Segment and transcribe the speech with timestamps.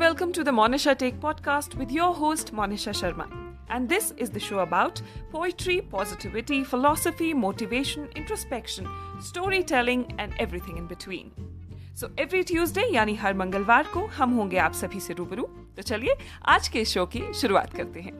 [0.00, 3.26] welcome to the Monisha Take podcast with your host Monisha Sharma.
[3.68, 8.86] And this is the show about poetry, positivity, philosophy, motivation, introspection,
[9.20, 11.30] storytelling and everything in between.
[12.00, 15.42] So every Tuesday यानी हर मंगलवार को हम होंगे आप सभी से रूबरू
[15.76, 16.14] तो चलिए
[16.54, 18.12] आज के शो की शुरुआत करते हैं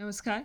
[0.00, 0.44] नमस्कार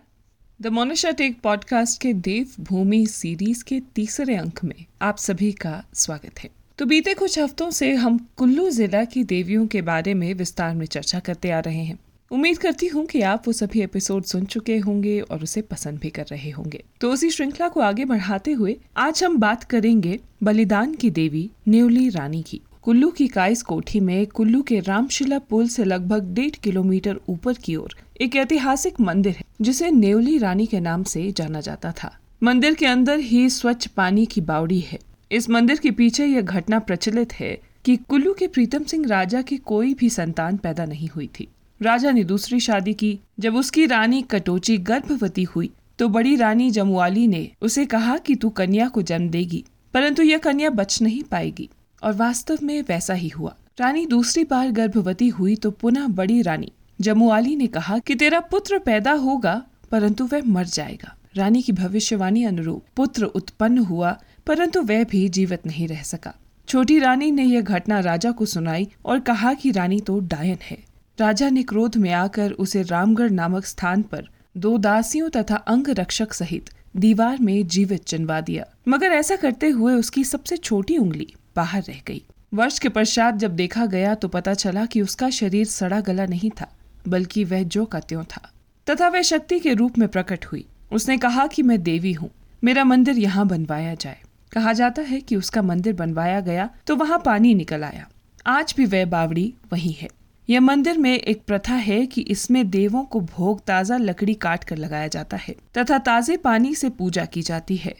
[0.62, 5.84] द मोनिशा टेक पॉडकास्ट के देव भूमि सीरीज़ के तीसरे अंक में आप सभी का
[5.94, 10.34] स्वागत है। तो बीते कुछ हफ्तों से हम कुल्लू जिला की देवियों के बारे में
[10.34, 11.98] विस्तार में चर्चा करते आ रहे हैं।
[12.30, 16.10] उम्मीद करती हूँ कि आप वो सभी एपिसोड सुन चुके होंगे और उसे पसंद भी
[16.10, 20.94] कर रहे होंगे। तो उसी श्रृंखला को आगे बढ़ाते हुए आज हम बात करेंगे बलिदान
[20.94, 25.84] की देवी न्यूली रानी की। कुल्लू की काइस कोठी में कुल्लू के रामशिला पुल से
[25.84, 31.02] लगभग डेढ़ किलोमीटर ऊपर की ओर एक ऐतिहासिक मंदिर है, जिसे नेवली रानी के नाम
[31.02, 32.10] से जाना जाता था।
[32.42, 34.98] मंदिर के अंदर ही स्वच्छ पानी की बावड़ी है।
[35.30, 37.50] इस मंदिर के पीछे यह घटना प्रचलित है
[37.84, 41.48] कि कुल्लू के प्रीतम सिंह राजा की कोई भी संतान पैदा नहीं हुई थी।
[41.80, 47.26] राजा ने दूसरी शादी की। जब उसकी रानी कटोची गर्भवती हुई तो बड़ी रानी जमुआली
[47.26, 51.68] ने उसे कहा कि तू कन्या को जन्म देगी, परंतु यह कन्या बच नहीं पाएगी।
[52.02, 56.72] और वास्तव में वैसा ही हुआ। रानी दूसरी बार गर्भवती हुई तो पुनः बड़ी रानी,
[57.00, 62.44] जमुआली ने कहा कि तेरा पुत्र पैदा होगा, परंतु वह मर जाएगा। रानी की भविष्यवाणी
[62.44, 66.34] अनुरूप पुत्र उत्पन्न हुआ, परंतु वह भी जीवित नहीं रह सका।
[66.68, 70.78] छोटी रानी ने यह घटना राजा को सुनाई और कहा कि रानी तो डायन है।
[71.18, 76.32] राजा ने क्रोध में आकर उसे रामगढ़ नामक स्थान पर दो दासियों तथा अंग रक्षक
[76.32, 81.82] सहित दीवार में जीवित चिनवा दिया। मगर ऐसा करते हुए उसकी सबसे छोटी उंगली बाहर
[81.82, 82.22] रह गई।
[82.54, 86.50] वर्ष के पश्चात जब देखा गया तो पता चला कि उसका शरीर सड़ा गला नहीं
[86.50, 86.66] था,
[87.08, 88.50] बल्कि वह जो का त्यों था।
[88.86, 92.30] तथा वह शक्ति के रूप में प्रकट हुई। उसने कहा कि मैं देवी हूँ,
[92.62, 94.18] मेरा मंदिर यहाँ बनवाया जाए।
[94.52, 98.08] कहा जाता है कि उसका मंदिर बनवाया गया तो वहाँ पानी निकल आया।
[98.46, 100.08] आज भी वह बावड़ी वही है।
[100.48, 104.76] यह मंदिर में एक प्रथा है कि इसमें देवों को भोग ताज़ा लकड़ी काट कर
[104.76, 107.94] लगाया जाता है, तथा ताज़े पानी से पूजा की जाती है।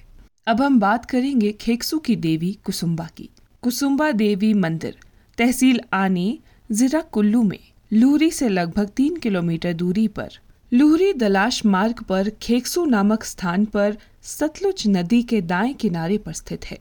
[0.47, 3.29] अब हम बात करेंगे खेक्सू की देवी कुसुम्बा की।
[3.63, 4.95] कुसुम्बा देवी मंदिर,
[5.39, 6.41] तहसील आनी,
[6.73, 7.59] जिला कुल्लू में।
[7.93, 10.29] लूहरी से लगभग तीन किलोमीटर दूरी पर।
[10.73, 16.65] लूहरी दलाश मार्ग पर खेकसू नामक स्थान पर सतलुज नदी के दाएँ किनारे पर स्थित
[16.65, 16.79] है।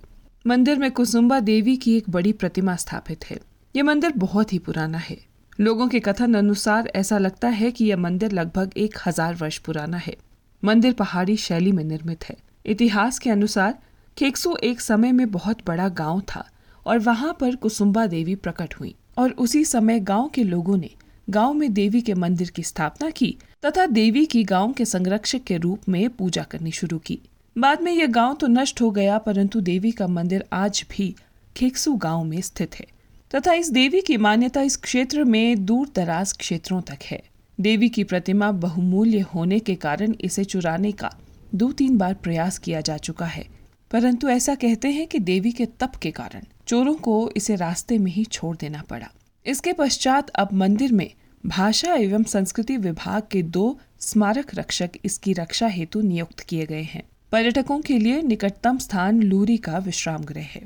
[0.47, 3.39] मंदिर में कुसुम्बा देवी की एक बड़ी प्रतिमा स्थापित है।
[3.75, 5.17] ये मंदिर बहुत ही पुराना है।
[5.59, 9.97] लोगों के कथन अनुसार ऐसा लगता है कि यह मंदिर लगभग एक हज़ार वर्ष पुराना
[9.97, 10.15] है।
[10.63, 13.77] मंदिर पहाड़ी शैली में निर्मित है। इतिहास के अनुसार,
[14.17, 16.49] खेकसू एक समय में बहुत बड़ा गाँव था।
[16.85, 20.89] और वहाँ पर कुसुम्बा देवी प्रकट हुई। और उसी समय गाँव के लोगों ने
[21.29, 23.35] गाँव में देवी के मंदिर की स्थापना की
[23.65, 27.19] तथा देवी की गाँव के संरक्षक के रूप में पूजा करनी शुरू की।
[27.55, 31.13] बाद में यह गाँव तो नष्ट हो गया, परंतु देवी का मंदिर आज भी
[31.55, 32.85] खेकसू गाँव में स्थित है
[33.31, 37.21] तथा इस देवी की मान्यता इस क्षेत्र में दूर दराज क्षेत्रों तक है।
[37.57, 41.11] देवी की प्रतिमा बहुमूल्य होने के कारण इसे चुराने का
[41.55, 43.45] दो तीन बार प्रयास किया जा चुका है,
[43.91, 48.11] परंतु ऐसा कहते हैं कि देवी के तप के कारण। चोरों को इसे रास्ते में
[48.11, 49.07] ही छोड़ देना पड़ा।
[49.45, 51.09] इसके पश्चात अब मंदिर में
[51.43, 57.03] भाषा एवं संस्कृति विभाग के दो स्मारक रक्षक इसकी रक्षा हेतु नियुक्त किए गए हैं।
[57.31, 60.61] पर्यटकों के लिए निकटतम स्थान लूरी का विश्राम गृह है।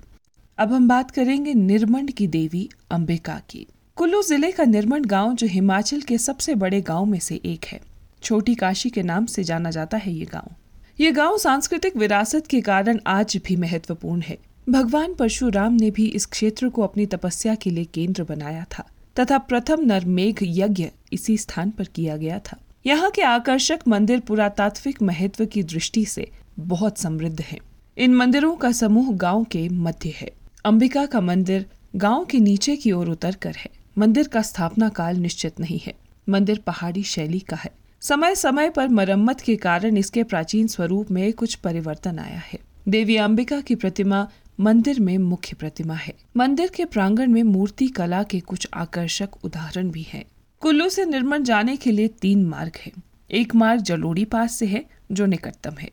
[0.57, 3.65] अब हम बात करेंगे निर्मंड की देवी अंबिका की।
[3.97, 7.81] कुल्लू ज़िले का निर्मंड गाँव, जो हिमाचल के सबसे बड़े गाँव में से एक है।
[8.23, 10.55] छोटी काशी के नाम से जाना जाता है ये गाँव।
[10.99, 14.37] ये गाँव सांस्कृतिक विरासत के कारण आज भी महत्वपूर्ण है।
[14.69, 18.83] भगवान परशुराम ने भी इस क्षेत्र को अपनी तपस्या के लिए केंद्र बनाया था,
[19.19, 25.01] तथा प्रथम नरमेघ यज्ञ इसी स्थान पर किया गया था। यहाँ के आकर्षक मंदिर पुरातात्विक
[25.01, 27.59] महत्व की दृष्टि से बहुत समृद्ध है।
[27.97, 30.31] इन मंदिरों का समूह गाँव के मध्य है।
[30.65, 35.17] अंबिका का मंदिर गाँव के नीचे की ओर उतर कर है। मंदिर का स्थापना काल
[35.17, 35.93] निश्चित नहीं है।
[36.29, 41.33] मंदिर पहाड़ी शैली का है। समय समय पर मरम्मत के कारण इसके प्राचीन स्वरूप में
[41.33, 44.27] कुछ परिवर्तन आया है। देवी अंबिका की प्रतिमा
[44.59, 49.89] मंदिर में मुख्य प्रतिमा है। मंदिर के प्रांगण में मूर्ति कला के कुछ आकर्षक उदाहरण
[49.89, 50.25] भी हैं।
[50.59, 52.91] कुल्लू से निर्मल जाने के लिए तीन मार्ग है।
[53.31, 55.89] एक मार्ग जलोड़ी पास से है, जो निकटतम है।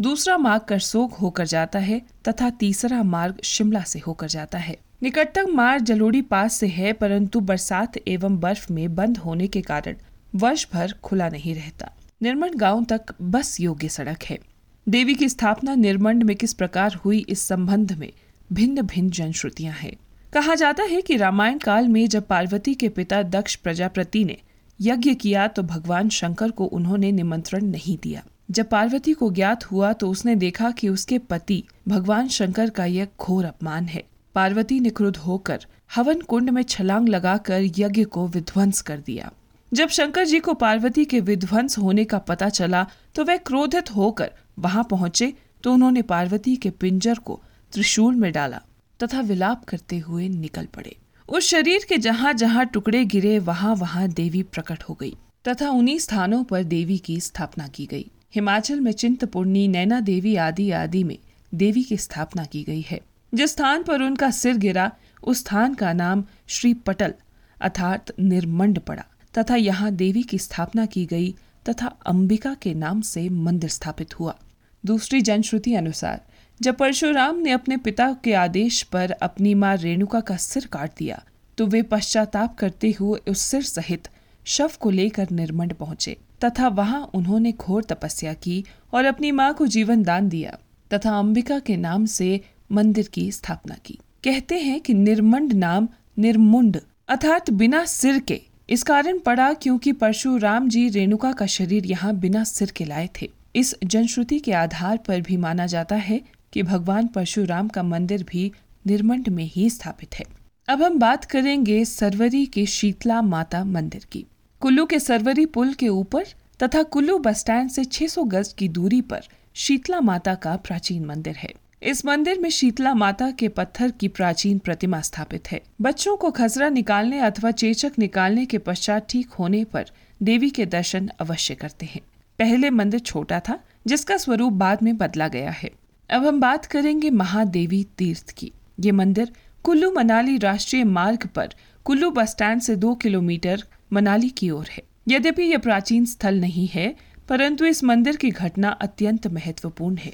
[0.00, 5.54] दूसरा मार्ग करसोग होकर जाता है तथा तीसरा मार्ग शिमला से होकर जाता है। निकटतम
[5.54, 9.96] मार्ग जलोड़ी पास से है, परंतु बरसात एवं बर्फ़ में बंद होने के कारण
[10.34, 11.92] वर्ष भर खुला नहीं रहता।
[12.22, 14.38] निर्मंड गाँव तक बस योग्य सड़क है।
[14.86, 18.12] देवी की स्थापना निर्मंड में किस प्रकार हुई इस संबंध में
[18.52, 19.92] भिन्न भिन्न जनश्रुतियाँ हैं।
[20.32, 24.36] कहा जाता है कि रामायण काल में जब पार्वती के पिता दक्ष प्रजापति ने
[24.80, 29.92] यज्ञ किया तो भगवान शंकर को उन्होंने निमंत्रण नहीं दिया। जब पार्वती को ज्ञात हुआ
[29.92, 34.02] तो उसने देखा कि उसके पति भगवान शंकर का यह घोर अपमान है।
[34.34, 35.66] पार्वती ने क्रुद्ध होकर
[35.96, 39.30] हवन कुंड में छलांग लगाकर यज्ञ को विध्वंस कर दिया।
[39.72, 44.30] जब शंकर जी को पार्वती के विध्वंस होने का पता चला तो वह क्रोधित होकर
[44.60, 45.32] वहाँ पहुँचे
[45.64, 47.40] तो उन्होंने पार्वती के पिंजर को
[47.72, 48.60] त्रिशूल में डाला
[49.00, 50.96] तथा विलाप करते हुए निकल पड़े।
[51.28, 55.16] उस शरीर के जहाँ जहाँ टुकड़े गिरे, वहाँ वहाँ देवी प्रकट हो गई
[55.48, 60.70] तथा उन्हीं स्थानों पर देवी की स्थापना की गई। हिमाचल में चिंतपूर्णी, नैना देवी आदि
[60.70, 61.18] आदि में
[61.52, 63.00] देवी की स्थापना की गई है।
[63.32, 64.90] जिस स्थान पर उनका सिर गिरा,
[65.24, 67.14] उस स्थान का नाम श्री पटल
[67.60, 69.04] अर्थात निर्मंड पड़ा
[69.34, 71.34] तथा यहाँ देवी की स्थापना की गई
[71.68, 74.36] तथा अंबिका के नाम से मंदिर स्थापित हुआ।
[74.84, 76.20] दूसरी जनश्रुति अनुसार,
[76.60, 81.22] जब परशुराम ने अपने पिता के आदेश पर अपनी माँ रेणुका का सिर काट दिया
[81.58, 84.08] तो वे पश्चाताप करते हुए उस सिर सहित
[84.46, 89.66] शव को लेकर निर्मंड पहुँचे, तथा वहाँ उन्होंने घोर तपस्या की और अपनी माँ को
[89.66, 90.56] जीवन दान दिया,
[90.90, 92.40] तथा अंबिका के नाम से
[92.72, 95.88] मंदिर की स्थापना की। कहते हैं कि निर्मंड नाम
[96.18, 102.14] निर्मुंड, अर्थात बिना सिर के। इस कारण पड़ा क्योंकि परशुराम जी रेणुका का शरीर यहाँ
[102.16, 106.20] बिना सिर के लाए थे। इस जनश्रुति के आधार पर भी माना जाता है
[106.52, 108.52] कि भगवान परशुराम का मंदिर भी
[108.86, 110.24] निर्मंड में ही स्थापित है।
[110.68, 114.24] अब हम बात करेंगे सरवरी के शीतला माता मंदिर की।
[114.60, 116.24] कुल्लू के सरवरी पुल के ऊपर
[116.62, 119.20] तथा कुल्लू बस स्टैंड से 600 गज की दूरी पर
[119.54, 121.52] शीतला माता का प्राचीन मंदिर है।
[121.82, 126.68] इस मंदिर में शीतला माता के पत्थर की प्राचीन प्रतिमा स्थापित है। बच्चों को खसरा
[126.68, 129.86] निकालने अथवा चेचक निकालने के पश्चात ठीक होने पर
[130.22, 132.00] देवी के दर्शन अवश्य करते हैं।
[132.40, 135.70] पहले मंदिर छोटा था, जिसका स्वरूप बाद में बदला गया है।
[136.10, 139.32] अब हम बात करेंगे महादेवी तीर्थ की। ये मंदिर
[139.64, 141.54] कुल्लू मनाली राष्ट्रीय मार्ग पर
[141.84, 146.66] कुल्लू बस स्टैंड से दो किलोमीटर मनाली की ओर है। यद्यपि यह प्राचीन स्थल नहीं
[146.66, 146.96] है,
[147.28, 150.12] परंतु इस मंदिर की घटना अत्यंत महत्वपूर्ण है।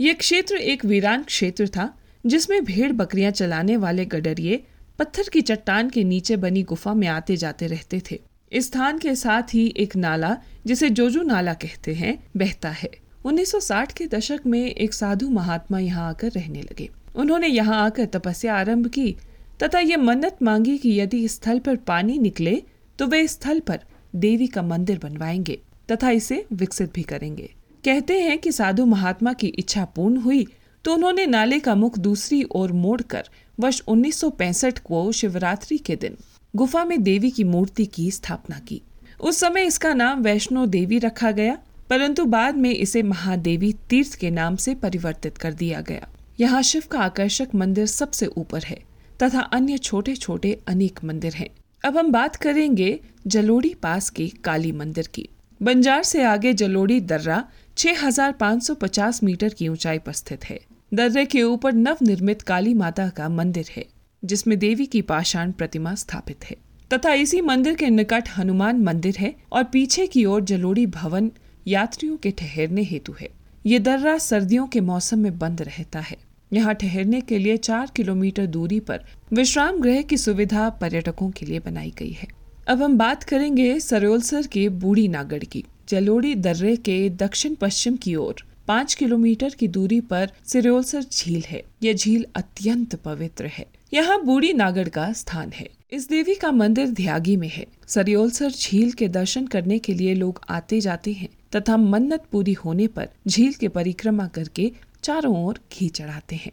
[0.00, 1.94] ये क्षेत्र एक वीरान क्षेत्र था,
[2.26, 4.64] जिसमें भेड़ बकरियाँ चलाने वाले गडरिये
[4.98, 8.20] पत्थर की चट्टान के नीचे बनी गुफा में आते जाते रहते थे।
[8.54, 10.36] स्थान के साथ ही एक नाला,
[10.66, 12.90] जिसे जोजू नाला कहते हैं, बहता है।
[13.24, 18.54] 1960 के दशक में एक साधु महात्मा यहाँ आकर रहने लगे। उन्होंने यहाँ आकर तपस्या
[18.54, 19.16] आरंभ की,
[19.62, 22.62] तथा ये मन्नत मांगी कि यदि इस स्थल पर पानी निकले
[22.98, 23.80] तो वे इस स्थल पर
[24.16, 25.58] देवी का मंदिर बनवाएँगे,
[25.92, 27.50] तथा इसे विकसित भी करेंगे।
[27.84, 30.46] कहते हैं कि साधु महात्मा की इच्छा पूर्ण हुई
[30.84, 33.28] तो उन्होंने नाले का मुख दूसरी ओर मोड़कर
[33.60, 36.16] वर्ष 1965 को शिवरात्रि के दिन
[36.54, 38.80] गुफा में देवी की मूर्ति की स्थापना की।
[39.20, 41.58] उस समय इसका नाम वैष्णो देवी रखा गया
[41.90, 46.08] परंतु बाद में इसे महादेवी तीर्थ के नाम से परिवर्तित कर दिया गया।
[46.40, 48.78] यहाँ शिव का आकर्षक मंदिर सबसे ऊपर है
[49.22, 51.48] तथा अन्य छोटे छोटे अनेक मंदिर हैं।
[51.84, 55.28] अब हम बात करेंगे जलोड़ी पास के काली मंदिर की।
[55.62, 57.44] बंजार से आगे जलोड़ी दर्रा
[57.76, 60.60] 6,550 मीटर की ऊंचाई पर स्थित है।
[60.94, 63.86] दर्रे के ऊपर नव निर्मित काली माता का मंदिर है।
[64.24, 66.56] जिसमें देवी की पाषाण प्रतिमा स्थापित है।
[66.92, 71.30] तथा इसी मंदिर के निकट हनुमान मंदिर है और पीछे की ओर जलोड़ी भवन
[71.66, 73.28] यात्रियों के ठहरने हेतु है।
[73.66, 76.16] ये दर्रा सर्दियों के मौसम में बंद रहता है।
[76.52, 81.58] यहाँ ठहरने के लिए चार किलोमीटर दूरी पर विश्राम गृह की सुविधा पर्यटकों के लिए
[81.58, 82.28] बनाई गई है।
[82.68, 88.14] अब हम बात करेंगे सरोलसर के बूढ़ी नागढ़ की। जलोड़ी दर्रे के दक्षिण पश्चिम की
[88.14, 88.34] ओर।
[88.68, 94.52] पाँच किलोमीटर की दूरी पर सिरोलसर झील है। यह झील अत्यंत पवित्र है। यहाँ बूढ़ी
[94.52, 99.46] नागर का स्थान है। इस देवी का मंदिर ध्यागी में है। सरियोलसर झील के दर्शन
[99.46, 104.26] करने के लिए लोग आते जाते हैं तथा मन्नत पूरी होने पर झील के परिक्रमा
[104.26, 104.70] करके
[105.02, 106.52] चारों ओर घी चढ़ाते हैं।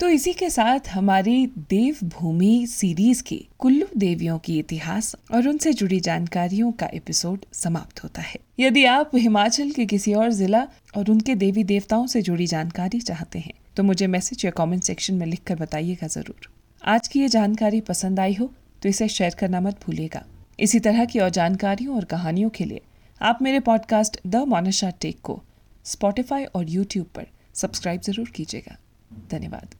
[0.00, 5.72] तो इसी के साथ हमारी देव भूमि सीरीज़ की कुल्लू देवियों की इतिहास और उनसे
[5.72, 10.62] जुड़ी जानकारियों का एपिसोड समाप्त होता है। यदि आप हिमाचल के किसी और जिला
[10.96, 15.14] और उनके देवी देवताओं से जुड़ी जानकारी चाहते हैं तो मुझे मैसेज या कमेंट सेक्शन
[15.14, 16.48] में लिखकर बताइएगा ज़रूर।
[16.82, 18.50] आज की ये जानकारी पसंद आई हो
[18.82, 20.24] तो इसे शेयर करना मत भूलिएगा।
[20.58, 22.80] इसी तरह की और जानकारियों और कहानियों के लिए
[23.20, 25.40] आप मेरे पॉडकास्ट द मोनिशा टेक को
[25.86, 28.78] स्पॉटिफाई और यूट्यूब पर सब्सक्राइब ज़रूर कीजिएगा।
[29.30, 29.74] धन्यवाद।